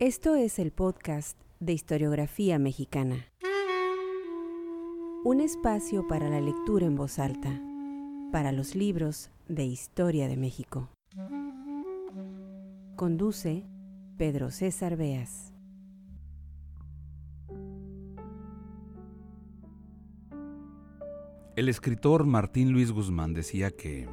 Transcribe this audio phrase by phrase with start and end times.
[0.00, 3.26] Esto es el podcast de historiografía mexicana.
[5.24, 7.60] Un espacio para la lectura en voz alta,
[8.30, 10.88] para los libros de historia de México.
[12.94, 13.64] Conduce
[14.16, 15.52] Pedro César Beas.
[21.56, 24.08] El escritor Martín Luis Guzmán decía que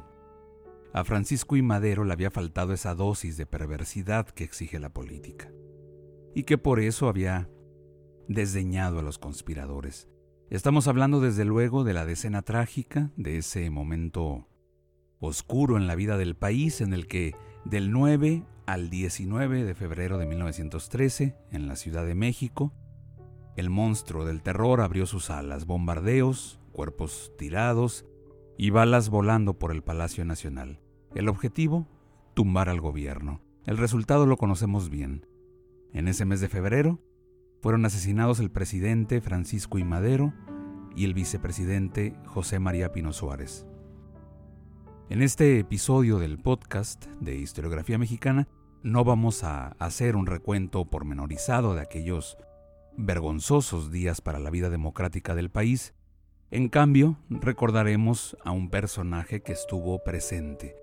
[0.92, 5.52] a Francisco y Madero le había faltado esa dosis de perversidad que exige la política,
[6.36, 7.48] y que por eso había
[8.28, 10.06] desdeñado a los conspiradores.
[10.50, 14.46] Estamos hablando desde luego de la decena trágica, de ese momento
[15.18, 20.18] oscuro en la vida del país en el que del 9 al 19 de febrero
[20.18, 22.74] de 1913, en la Ciudad de México,
[23.56, 28.04] el monstruo del terror abrió sus alas, bombardeos, cuerpos tirados
[28.58, 30.80] y balas volando por el Palacio Nacional.
[31.14, 31.88] El objetivo,
[32.34, 33.40] tumbar al gobierno.
[33.64, 35.26] El resultado lo conocemos bien.
[35.92, 37.00] En ese mes de febrero,
[37.62, 39.84] fueron asesinados el presidente Francisco I.
[39.84, 40.32] Madero
[40.94, 43.66] y el vicepresidente José María Pino Suárez.
[45.08, 48.48] En este episodio del podcast de Historiografía Mexicana
[48.82, 52.36] no vamos a hacer un recuento pormenorizado de aquellos
[52.96, 55.94] vergonzosos días para la vida democrática del país.
[56.50, 60.76] En cambio, recordaremos a un personaje que estuvo presente,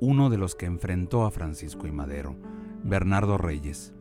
[0.00, 2.36] uno de los que enfrentó a Francisco y Madero,
[2.82, 3.94] Bernardo Reyes.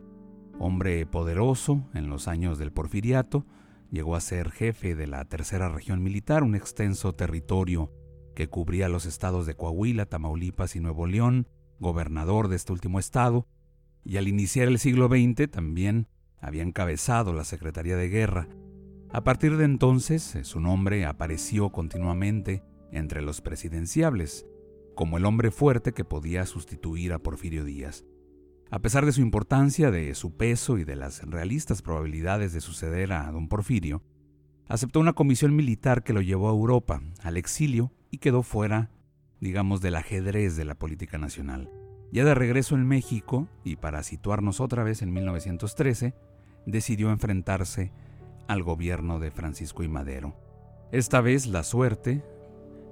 [0.66, 3.46] Hombre poderoso en los años del porfiriato,
[3.92, 7.92] llegó a ser jefe de la Tercera Región Militar, un extenso territorio
[8.34, 13.46] que cubría los estados de Coahuila, Tamaulipas y Nuevo León, gobernador de este último estado,
[14.06, 16.08] y al iniciar el siglo XX también
[16.40, 18.48] había encabezado la Secretaría de Guerra.
[19.10, 24.46] A partir de entonces, su nombre apareció continuamente entre los presidenciables,
[24.96, 28.06] como el hombre fuerte que podía sustituir a Porfirio Díaz.
[28.74, 33.14] A pesar de su importancia, de su peso y de las realistas probabilidades de suceder
[33.14, 34.02] a don Porfirio,
[34.68, 38.90] aceptó una comisión militar que lo llevó a Europa, al exilio, y quedó fuera,
[39.40, 41.70] digamos, del ajedrez de la política nacional.
[42.12, 46.16] Ya de regreso en México, y para situarnos otra vez en 1913,
[46.66, 47.92] decidió enfrentarse
[48.48, 50.36] al gobierno de Francisco y Madero.
[50.92, 52.24] Esta vez la suerte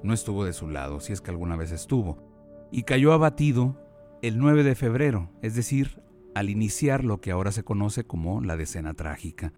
[0.03, 3.90] no estuvo de su lado, si es que alguna vez estuvo, y cayó abatido
[4.21, 6.01] el 9 de febrero, es decir,
[6.35, 9.51] al iniciar lo que ahora se conoce como la decena trágica.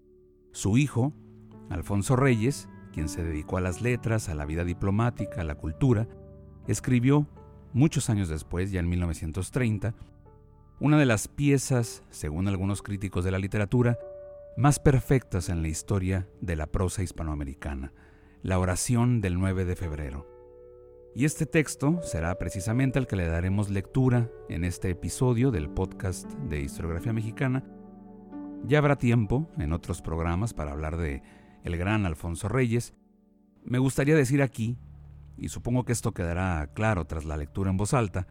[0.52, 1.12] Su hijo,
[1.68, 6.08] Alfonso Reyes, quien se dedicó a las letras, a la vida diplomática, a la cultura,
[6.66, 7.28] escribió,
[7.74, 9.94] muchos años después, ya en 1930,
[10.80, 13.98] una de las piezas, según algunos críticos de la literatura,
[14.56, 17.92] más perfectas en la historia de la prosa hispanoamericana,
[18.42, 20.33] la oración del 9 de febrero.
[21.16, 26.28] Y este texto será precisamente el que le daremos lectura en este episodio del podcast
[26.48, 27.62] de Historiografía Mexicana.
[28.64, 31.22] Ya habrá tiempo en otros programas para hablar de
[31.62, 32.94] el gran Alfonso Reyes.
[33.62, 34.76] Me gustaría decir aquí,
[35.38, 38.26] y supongo que esto quedará claro tras la lectura en voz alta,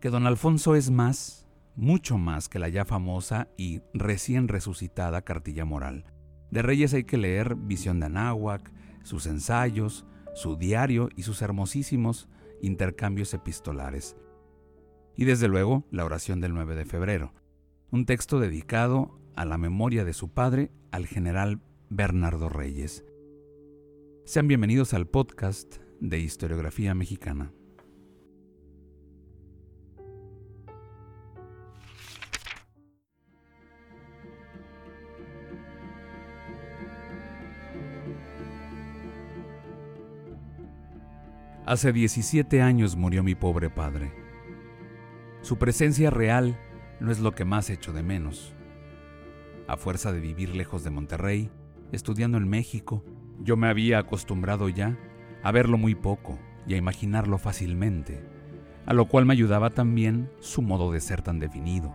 [0.00, 1.46] que don Alfonso es más,
[1.76, 6.06] mucho más que la ya famosa y recién resucitada cartilla moral.
[6.50, 10.06] De Reyes hay que leer Visión de Anáhuac, sus ensayos,
[10.38, 12.28] su diario y sus hermosísimos
[12.62, 14.16] intercambios epistolares.
[15.16, 17.34] Y desde luego la oración del 9 de febrero,
[17.90, 21.60] un texto dedicado a la memoria de su padre, al general
[21.90, 23.04] Bernardo Reyes.
[24.24, 27.52] Sean bienvenidos al podcast de historiografía mexicana.
[41.68, 44.10] Hace 17 años murió mi pobre padre.
[45.42, 46.58] Su presencia real
[46.98, 48.54] no es lo que más echo de menos.
[49.66, 51.50] A fuerza de vivir lejos de Monterrey,
[51.92, 53.04] estudiando en México,
[53.40, 54.96] yo me había acostumbrado ya
[55.42, 58.24] a verlo muy poco y a imaginarlo fácilmente,
[58.86, 61.94] a lo cual me ayudaba también su modo de ser tan definido,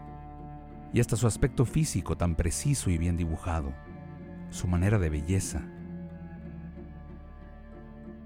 [0.93, 3.73] y hasta su aspecto físico tan preciso y bien dibujado,
[4.51, 5.67] su manera de belleza,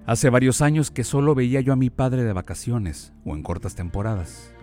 [0.07, 3.75] Hace varios años que solo veía yo a mi padre de vacaciones o en cortas
[3.75, 4.53] temporadas.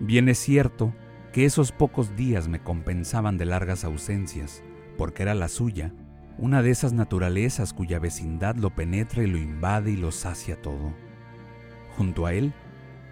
[0.00, 0.92] Bien es cierto
[1.32, 4.64] que esos pocos días me compensaban de largas ausencias,
[4.98, 5.94] porque era la suya,
[6.38, 10.92] una de esas naturalezas cuya vecindad lo penetra y lo invade y lo sacia todo.
[11.96, 12.52] Junto a él,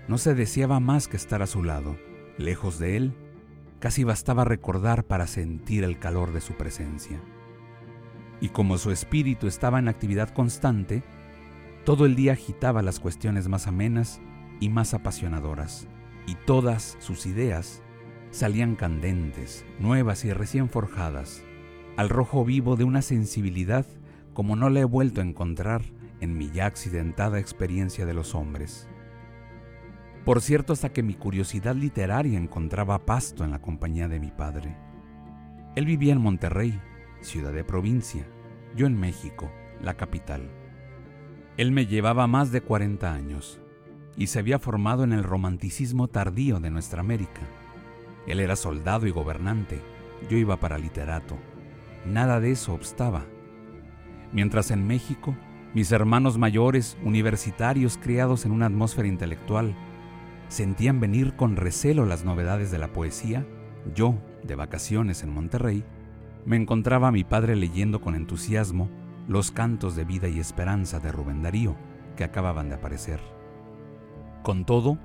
[0.08, 1.96] no se deseaba más que estar a su lado.
[2.38, 3.14] Lejos de él,
[3.78, 7.20] casi bastaba recordar para sentir el calor de su presencia.
[8.40, 11.04] Y como su espíritu estaba en actividad constante,
[11.84, 14.20] todo el día agitaba las cuestiones más amenas
[14.60, 15.88] y más apasionadoras,
[16.26, 17.82] y todas sus ideas
[18.30, 21.42] salían candentes, nuevas y recién forjadas,
[21.96, 23.84] al rojo vivo de una sensibilidad
[24.32, 25.82] como no la he vuelto a encontrar
[26.20, 28.88] en mi ya accidentada experiencia de los hombres.
[30.24, 34.76] Por cierto, hasta que mi curiosidad literaria encontraba pasto en la compañía de mi padre.
[35.74, 36.80] Él vivía en Monterrey,
[37.22, 38.24] ciudad de provincia,
[38.76, 39.50] yo en México,
[39.82, 40.61] la capital.
[41.58, 43.60] Él me llevaba más de 40 años
[44.16, 47.42] y se había formado en el romanticismo tardío de nuestra América.
[48.26, 49.80] Él era soldado y gobernante,
[50.30, 51.36] yo iba para literato.
[52.06, 53.26] Nada de eso obstaba.
[54.32, 55.36] Mientras en México,
[55.74, 59.76] mis hermanos mayores, universitarios criados en una atmósfera intelectual,
[60.48, 63.46] sentían venir con recelo las novedades de la poesía,
[63.94, 65.84] yo, de vacaciones en Monterrey,
[66.46, 68.88] me encontraba a mi padre leyendo con entusiasmo
[69.28, 71.76] los cantos de vida y esperanza de Rubén Darío,
[72.16, 73.20] que acababan de aparecer.
[74.42, 74.98] Con todo,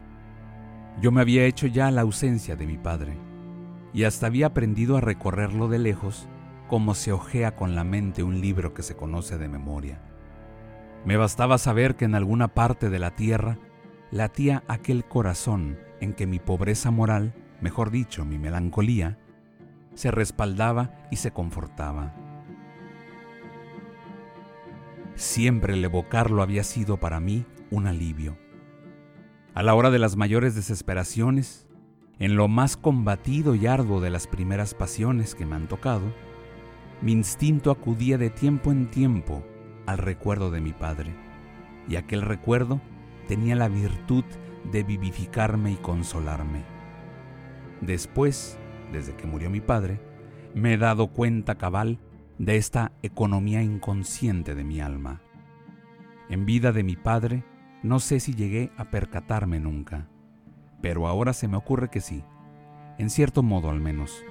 [1.02, 3.18] yo me había hecho ya la ausencia de mi padre,
[3.94, 6.28] y hasta había aprendido a recorrerlo de lejos
[6.68, 10.02] como se ojea con la mente un libro que se conoce de memoria.
[11.06, 13.58] Me bastaba saber que en alguna parte de la tierra
[14.12, 19.18] latía aquel corazón en que mi pobreza moral, mejor dicho, mi melancolía,
[19.94, 22.14] se respaldaba y se confortaba.
[25.18, 28.38] Siempre el evocarlo había sido para mí un alivio.
[29.56, 31.68] A la hora de las mayores desesperaciones,
[32.20, 36.14] en lo más combatido y arduo de las primeras pasiones que me han tocado,
[37.02, 39.44] mi instinto acudía de tiempo en tiempo
[39.88, 41.16] al recuerdo de mi padre,
[41.90, 42.80] y aquel recuerdo
[43.28, 44.24] tenía la virtud
[44.72, 46.64] de vivificarme y consolarme.
[47.82, 48.60] Después,
[48.92, 50.00] desde que murió mi padre,
[50.54, 51.98] me he dado cuenta cabal
[52.40, 55.22] de esta economía inconsciente de mi alma.
[56.30, 57.44] En vida de mi padre,
[57.84, 60.08] no sé si llegué a percatarme nunca,
[60.82, 62.24] pero ahora se me ocurre que sí,
[62.98, 64.24] en cierto modo al menos.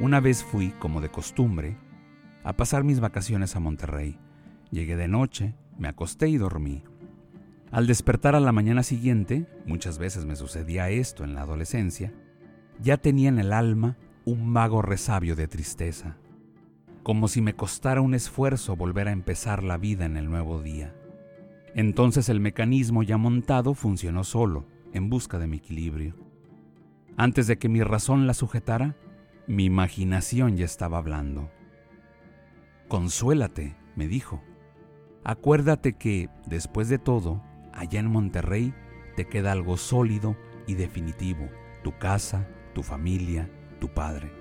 [0.00, 1.76] Una vez fui, como de costumbre,
[2.42, 4.18] a pasar mis vacaciones a Monterrey.
[4.70, 6.84] Llegué de noche, me acosté y dormí.
[7.70, 12.12] Al despertar a la mañana siguiente, muchas veces me sucedía esto en la adolescencia,
[12.80, 16.16] ya tenía en el alma un mago resabio de tristeza,
[17.04, 20.92] como si me costara un esfuerzo volver a empezar la vida en el nuevo día.
[21.76, 26.16] Entonces el mecanismo ya montado funcionó solo, en busca de mi equilibrio.
[27.16, 28.96] Antes de que mi razón la sujetara,
[29.46, 31.48] mi imaginación ya estaba hablando.
[32.88, 34.42] Consuélate, me dijo.
[35.22, 38.74] Acuérdate que, después de todo, allá en Monterrey
[39.14, 40.36] te queda algo sólido
[40.66, 41.48] y definitivo,
[41.84, 44.32] tu casa, tu familia, tu padre.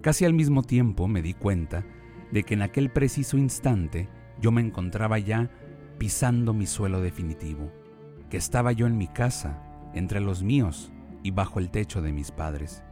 [0.00, 1.84] Casi al mismo tiempo me di cuenta
[2.30, 4.08] de que en aquel preciso instante
[4.40, 5.50] yo me encontraba ya
[5.98, 7.72] pisando mi suelo definitivo,
[8.30, 9.62] que estaba yo en mi casa,
[9.94, 10.92] entre los míos
[11.22, 12.82] y bajo el techo de mis padres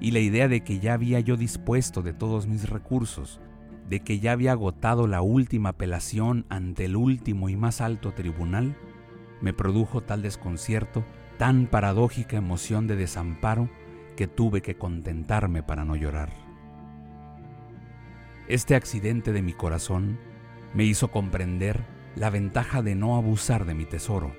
[0.00, 3.40] y la idea de que ya había yo dispuesto de todos mis recursos,
[3.88, 8.76] de que ya había agotado la última apelación ante el último y más alto tribunal,
[9.40, 11.04] me produjo tal desconcierto,
[11.38, 13.68] tan paradójica emoción de desamparo,
[14.16, 16.32] que tuve que contentarme para no llorar.
[18.46, 20.18] Este accidente de mi corazón
[20.74, 21.84] me hizo comprender
[22.14, 24.34] la ventaja de no abusar de mi tesoro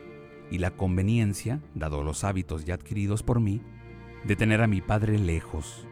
[0.52, 3.62] y la conveniencia, dado los hábitos ya adquiridos por mí,
[4.24, 5.88] de tener a mi padre lejos,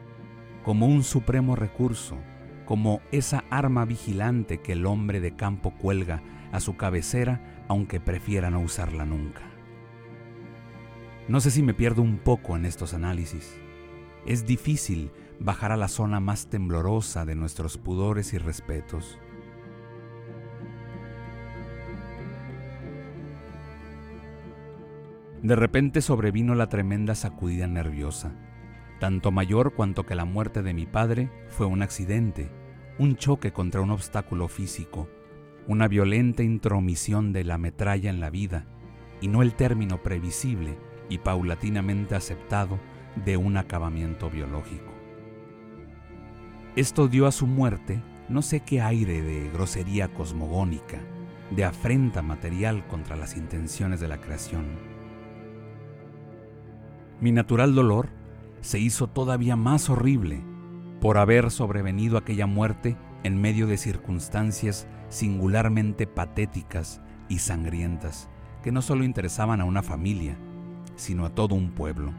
[0.63, 2.17] como un supremo recurso,
[2.65, 8.49] como esa arma vigilante que el hombre de campo cuelga a su cabecera aunque prefiera
[8.49, 9.52] no usarla nunca.
[11.29, 13.57] No sé si me pierdo un poco en estos análisis.
[14.25, 19.19] Es difícil bajar a la zona más temblorosa de nuestros pudores y respetos.
[25.41, 28.33] De repente sobrevino la tremenda sacudida nerviosa,
[28.99, 32.49] tanto mayor cuanto que la muerte de mi padre fue un accidente,
[32.97, 35.09] un choque contra un obstáculo físico,
[35.67, 38.65] una violenta intromisión de la metralla en la vida,
[39.21, 40.77] y no el término previsible
[41.09, 42.79] y paulatinamente aceptado
[43.25, 44.91] de un acabamiento biológico.
[46.75, 50.99] Esto dio a su muerte no sé qué aire de grosería cosmogónica,
[51.51, 54.93] de afrenta material contra las intenciones de la creación
[57.23, 58.09] mi natural dolor
[58.59, 60.43] se hizo todavía más horrible
[60.99, 68.29] por haber sobrevenido aquella muerte en medio de circunstancias singularmente patéticas y sangrientas
[68.61, 70.37] que no solo interesaban a una familia,
[70.95, 72.13] sino a todo un pueblo.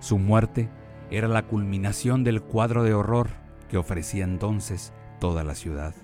[0.00, 0.68] Su muerte
[1.10, 3.28] era la culminación del cuadro de horror
[3.68, 5.94] que ofrecía entonces toda la ciudad.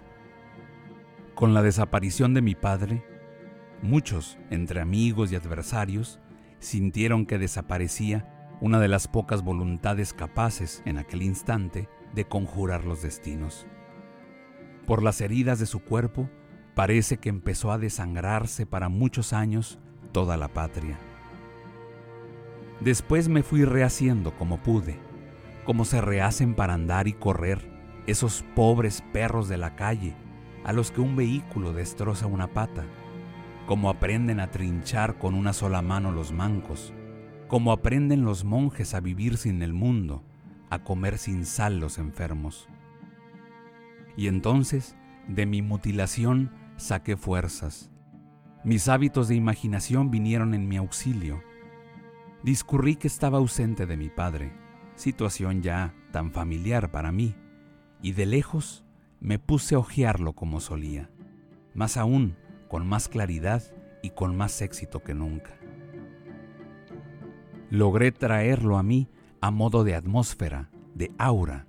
[1.34, 3.04] Con la desaparición de mi padre,
[3.82, 6.18] Muchos, entre amigos y adversarios,
[6.58, 13.02] sintieron que desaparecía una de las pocas voluntades capaces en aquel instante de conjurar los
[13.02, 13.68] destinos.
[14.84, 16.28] Por las heridas de su cuerpo,
[16.74, 19.78] parece que empezó a desangrarse para muchos años
[20.10, 20.98] toda la patria.
[22.80, 24.98] Después me fui rehaciendo como pude,
[25.64, 27.70] como se rehacen para andar y correr
[28.06, 30.14] esos pobres perros de la calle
[30.64, 32.84] a los que un vehículo destroza una pata
[33.68, 36.94] como aprenden a trinchar con una sola mano los mancos,
[37.48, 40.24] como aprenden los monjes a vivir sin el mundo,
[40.70, 42.66] a comer sin sal los enfermos.
[44.16, 47.90] Y entonces, de mi mutilación saqué fuerzas.
[48.64, 51.42] Mis hábitos de imaginación vinieron en mi auxilio.
[52.42, 54.52] Discurrí que estaba ausente de mi padre,
[54.94, 57.34] situación ya tan familiar para mí,
[58.00, 58.84] y de lejos
[59.20, 61.10] me puse a ojearlo como solía.
[61.74, 62.36] Más aún,
[62.68, 63.62] con más claridad
[64.02, 65.58] y con más éxito que nunca.
[67.70, 69.08] Logré traerlo a mí
[69.40, 71.66] a modo de atmósfera, de aura.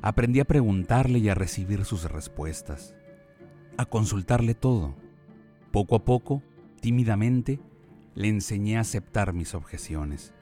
[0.00, 2.94] Aprendí a preguntarle y a recibir sus respuestas,
[3.76, 4.96] a consultarle todo.
[5.70, 6.42] Poco a poco,
[6.80, 7.60] tímidamente,
[8.14, 10.34] le enseñé a aceptar mis objeciones,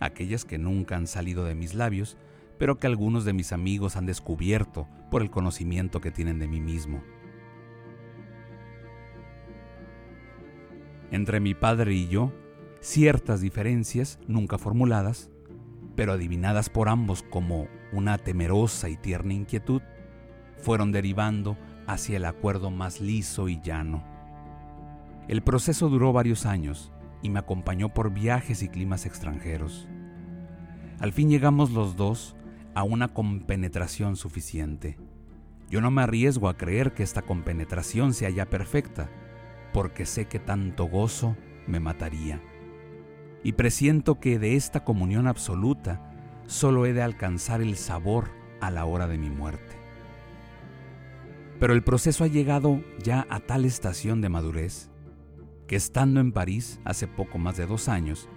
[0.00, 2.16] aquellas que nunca han salido de mis labios,
[2.58, 6.60] pero que algunos de mis amigos han descubierto por el conocimiento que tienen de mí
[6.60, 7.02] mismo.
[11.10, 12.32] entre mi padre y yo
[12.80, 15.30] ciertas diferencias nunca formuladas,
[15.94, 19.82] pero adivinadas por ambos como una temerosa y tierna inquietud,
[20.58, 21.56] fueron derivando
[21.86, 24.04] hacia el acuerdo más liso y llano.
[25.28, 26.92] El proceso duró varios años
[27.22, 29.88] y me acompañó por viajes y climas extranjeros.
[30.98, 32.36] Al fin llegamos los dos
[32.74, 34.98] a una compenetración suficiente.
[35.68, 39.10] Yo no me arriesgo a creer que esta compenetración sea ya perfecta,
[39.72, 42.40] porque sé que tanto gozo me mataría.
[43.42, 46.12] Y presiento que de esta comunión absoluta
[46.46, 48.30] solo he de alcanzar el sabor
[48.60, 49.76] a la hora de mi muerte.
[51.58, 54.90] Pero el proceso ha llegado ya a tal estación de madurez
[55.66, 58.28] que estando en París hace poco más de dos años,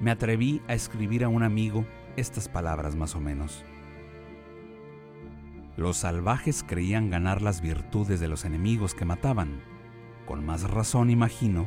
[0.00, 1.84] me atreví a escribir a un amigo
[2.16, 3.64] estas palabras más o menos.
[5.76, 9.60] Los salvajes creían ganar las virtudes de los enemigos que mataban
[10.28, 11.66] con más razón imagino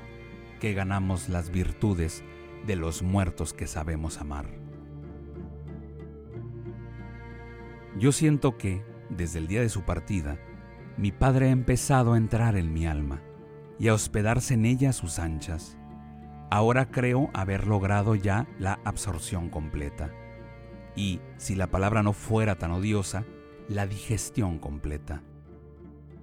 [0.60, 2.24] que ganamos las virtudes
[2.68, 4.46] de los muertos que sabemos amar.
[7.98, 10.38] Yo siento que, desde el día de su partida,
[10.96, 13.24] mi padre ha empezado a entrar en mi alma
[13.82, 15.76] y a hospedarse en ella a sus anchas.
[16.52, 20.12] Ahora creo haber logrado ya la absorción completa.
[20.96, 23.26] Y, si la palabra no fuera tan odiosa,
[23.68, 25.24] la digestión completa.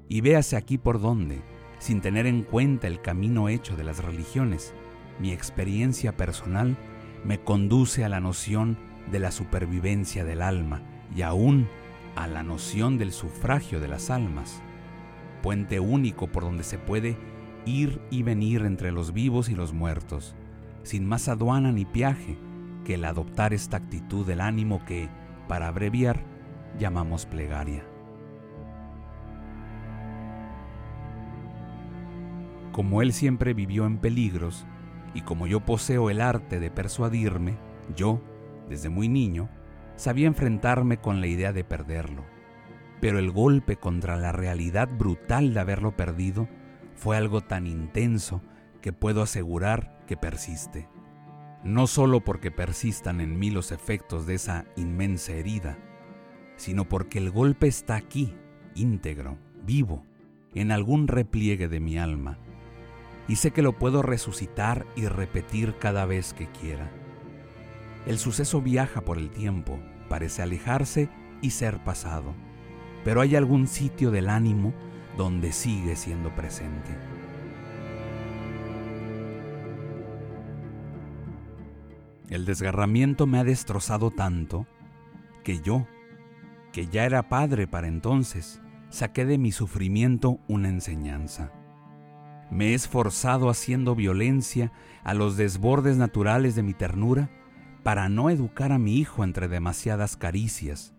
[0.09, 1.43] Y véase aquí por dónde,
[1.81, 4.73] sin tener en cuenta el camino hecho de las religiones.
[5.19, 6.77] Mi experiencia personal
[7.25, 8.79] me conduce a la noción
[9.11, 10.81] de la supervivencia del alma
[11.13, 11.67] y aún
[12.15, 14.63] a la noción del sufragio de las almas,
[15.43, 17.17] puente único por donde se puede
[17.69, 20.35] ir y venir entre los vivos y los muertos,
[20.83, 22.39] sin más aduana ni piaje
[22.85, 25.09] que el adoptar esta actitud del ánimo que,
[25.47, 26.25] para abreviar,
[26.79, 27.85] llamamos plegaria.
[32.73, 34.67] Como él siempre vivió en peligros,
[35.15, 37.57] y como yo poseo el arte de persuadirme,
[37.97, 38.23] yo,
[38.69, 39.49] desde muy niño,
[39.97, 42.25] sabía enfrentarme con la idea de perderlo.
[43.01, 46.49] Pero el golpe contra la realidad brutal de haberlo perdido
[46.99, 48.43] fue algo tan intenso
[48.83, 50.89] que puedo asegurar que persiste.
[51.63, 55.79] No solo porque persistan en mí los efectos de esa inmensa herida,
[56.57, 58.35] sino porque el golpe está aquí,
[58.75, 60.05] íntegro, vivo,
[60.55, 62.39] en algún repliegue de mi alma,
[63.29, 66.91] y sé que lo puedo resucitar y repetir cada vez que quiera.
[68.07, 69.79] El suceso viaja por el tiempo,
[70.09, 71.11] parece alejarse
[71.43, 72.35] y ser pasado,
[73.05, 74.73] pero hay algún sitio del ánimo
[75.19, 76.97] donde sigue siendo presente.
[82.31, 84.67] El desgarramiento me ha destrozado tanto
[85.43, 85.87] que yo,
[86.73, 91.53] que ya era padre para entonces, saqué de mi sufrimiento una enseñanza.
[92.53, 94.73] Me he esforzado haciendo violencia
[95.03, 97.29] a los desbordes naturales de mi ternura
[97.83, 100.95] para no educar a mi hijo entre demasiadas caricias,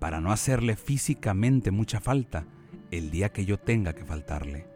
[0.00, 2.44] para no hacerle físicamente mucha falta
[2.92, 4.66] el día que yo tenga que faltarle.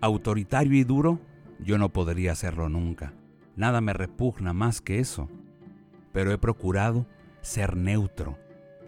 [0.00, 1.18] Autoritario y duro,
[1.58, 3.12] yo no podría hacerlo nunca.
[3.56, 5.28] Nada me repugna más que eso.
[6.12, 7.06] Pero he procurado
[7.40, 8.38] ser neutro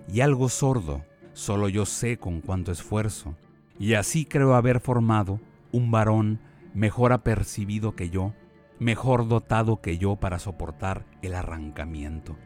[0.06, 3.36] y algo sordo, solo yo sé con cuánto esfuerzo.
[3.78, 5.40] Y así creo haber formado
[5.72, 6.40] un varón
[6.74, 8.34] mejor apercibido que yo,
[8.78, 12.36] mejor dotado que yo para soportar el arrancamiento.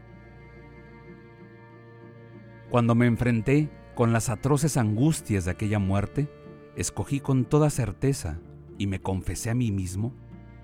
[2.70, 6.28] Cuando me enfrenté con las atroces angustias de aquella muerte,
[6.76, 8.38] escogí con toda certeza
[8.76, 10.12] y me confesé a mí mismo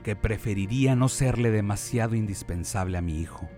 [0.05, 3.49] que preferiría no serle demasiado indispensable a mi hijo,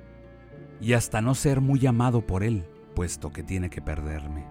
[0.81, 4.47] y hasta no ser muy amado por él, puesto que tiene que perderme.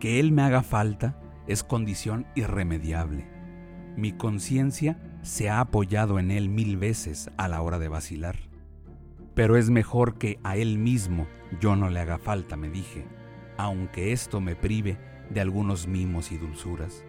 [0.00, 3.28] Que él me haga falta es condición irremediable.
[3.98, 8.36] Mi conciencia se ha apoyado en él mil veces a la hora de vacilar.
[9.34, 11.26] Pero es mejor que a él mismo
[11.60, 13.04] yo no le haga falta, me dije,
[13.62, 14.98] aunque esto me prive
[15.30, 17.04] de algunos mimos y dulzuras.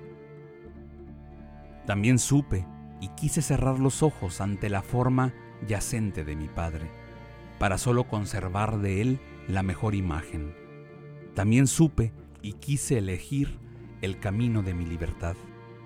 [1.86, 2.66] También supe
[3.00, 5.34] y quise cerrar los ojos ante la forma
[5.68, 6.90] yacente de mi Padre,
[7.60, 10.54] para solo conservar de Él la mejor imagen.
[11.34, 13.58] También supe y quise elegir
[14.02, 15.36] el camino de mi libertad,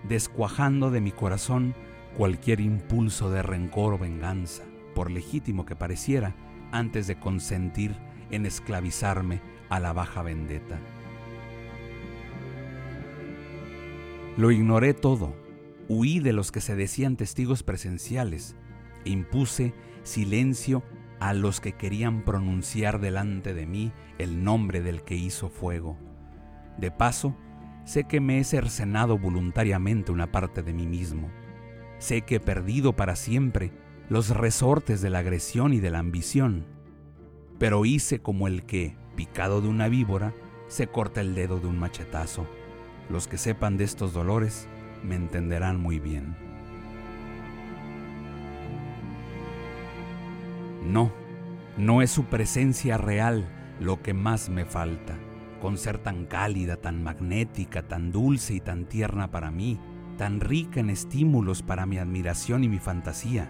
[0.07, 1.75] descuajando de mi corazón
[2.17, 6.36] cualquier impulso de rencor o venganza, por legítimo que pareciera,
[6.72, 7.95] antes de consentir
[8.31, 10.79] en esclavizarme a la baja vendetta.
[14.38, 15.45] Lo ignoré todo
[15.88, 18.55] Huí de los que se decían testigos presenciales
[19.05, 20.84] e impuse silencio
[21.19, 25.95] a los que querían pronunciar delante de mí el nombre del que hizo fuego.
[26.79, 27.36] De paso,
[27.86, 31.29] sé que me he cercenado voluntariamente una parte de mí mismo.
[32.00, 33.72] Sé que he perdido para siempre
[34.10, 36.65] los resortes de la agresión y de la ambición.
[37.60, 40.34] Pero hice como el que, picado de una víbora,
[40.67, 42.45] se corta el dedo de un machetazo.
[43.10, 44.67] Los que sepan de estos dolores
[45.03, 46.36] me entenderán muy bien.
[50.86, 51.12] No,
[51.77, 53.48] no es su presencia real
[53.79, 55.17] lo que más me falta,
[55.62, 59.79] con ser tan cálida, tan magnética, tan dulce y tan tierna para mí,
[60.17, 63.50] tan rica en estímulos para mi admiración y mi fantasía,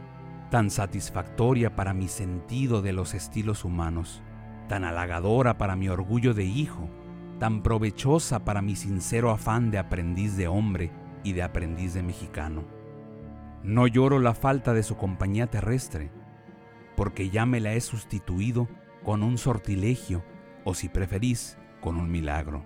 [0.50, 4.23] tan satisfactoria para mi sentido de los estilos humanos,
[4.67, 6.89] tan halagadora para mi orgullo de hijo,
[7.39, 10.91] tan provechosa para mi sincero afán de aprendiz de hombre
[11.23, 12.63] y de aprendiz de mexicano.
[13.63, 16.12] No lloro la falta de su compañía terrestre,
[16.95, 18.67] porque ya me la he sustituido
[19.04, 20.23] con un sortilegio
[20.63, 22.65] o si preferís, con un milagro.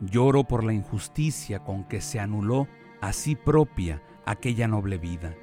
[0.00, 2.68] Lloro por la injusticia con que se anuló
[3.00, 5.34] a sí propia aquella noble vida.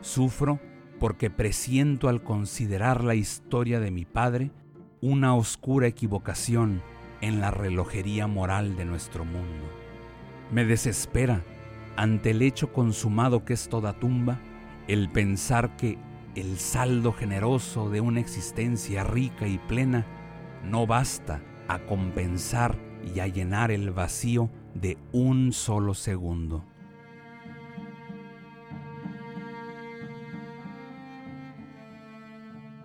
[0.00, 0.58] Sufro
[1.02, 4.52] porque presiento al considerar la historia de mi padre
[5.00, 6.80] una oscura equivocación
[7.20, 9.64] en la relojería moral de nuestro mundo.
[10.52, 11.42] Me desespera
[11.96, 14.38] ante el hecho consumado que es toda tumba
[14.86, 15.98] el pensar que
[16.36, 20.06] el saldo generoso de una existencia rica y plena
[20.62, 22.78] no basta a compensar
[23.12, 26.64] y a llenar el vacío de un solo segundo.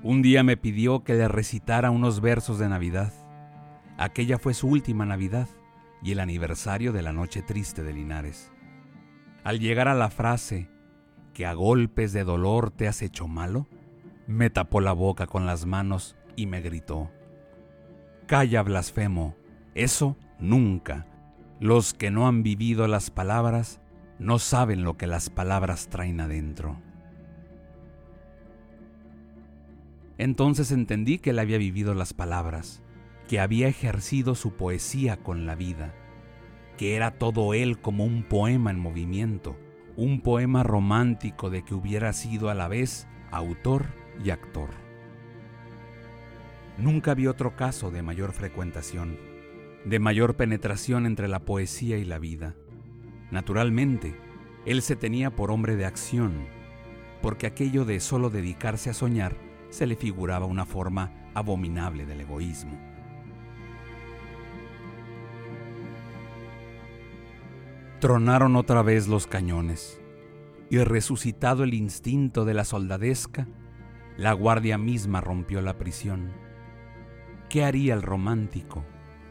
[0.08, 3.12] Un día me pidió que le recitara unos versos de Navidad.
[3.98, 5.50] Aquella fue su última Navidad
[6.02, 8.50] y el aniversario de la noche triste de Linares.
[9.44, 10.70] Al llegar a la frase,
[11.34, 13.68] que a golpes de dolor te has hecho malo,
[14.28, 17.12] me tapó la boca con las manos y me gritó,
[18.28, 19.36] Calla blasfemo,
[19.76, 21.06] eso nunca.
[21.60, 23.82] Los que no han vivido las palabras
[24.20, 26.78] no saben lo que las palabras traen adentro.
[30.18, 32.82] Entonces entendí que él había vivido las palabras
[33.28, 35.94] que había ejercido su poesía con la vida,
[36.78, 39.58] que era todo él como un poema en movimiento,
[39.96, 43.88] un poema romántico de que hubiera sido a la vez autor
[44.24, 44.70] y actor.
[46.78, 49.18] Nunca vi otro caso de mayor frecuentación,
[49.84, 52.56] de mayor penetración entre la poesía y la vida.
[53.32, 54.16] Naturalmente,
[54.66, 56.48] él se tenía por hombre de acción,
[57.22, 62.78] porque aquello de solo dedicarse a soñar se le figuraba una forma abominable del egoísmo.
[68.00, 70.00] Tronaron otra vez los cañones,
[70.70, 73.48] y resucitado el instinto de la soldadesca,
[74.18, 76.32] la guardia misma rompió la prisión.
[77.50, 78.84] ¿Qué haría el romántico?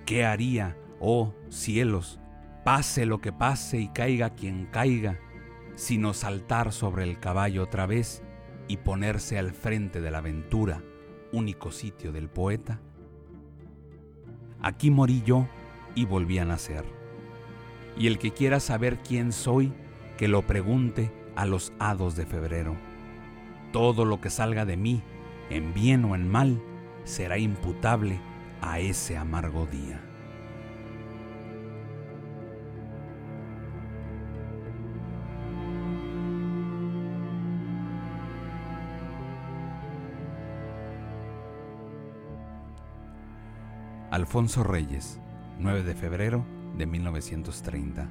[0.05, 2.21] ¿Qué haría, oh cielos,
[2.65, 5.19] pase lo que pase y caiga quien caiga,
[5.75, 8.23] sino saltar sobre el caballo otra vez
[8.69, 10.83] y ponerse al frente de la aventura,
[11.33, 12.81] único sitio del poeta?
[14.61, 15.49] Aquí morí yo
[15.95, 16.97] y volví a nacer
[17.99, 19.73] y el que quiera saber quién soy,
[20.19, 22.77] que lo pregunte a los hados de febrero.
[23.73, 25.03] Todo lo que salga de mí,
[25.51, 26.63] en bien o en mal,
[27.05, 28.21] será imputable
[28.61, 30.01] a ese amargo día.
[44.17, 45.21] Alfonso Reyes,
[45.59, 46.47] 9 de febrero
[46.79, 48.09] de 1930.